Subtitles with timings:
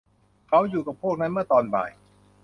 [0.47, 1.91] เขาอยู่กับพวกนั้นเมื่อตอนบ่าย